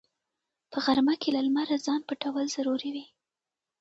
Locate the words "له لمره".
1.35-1.77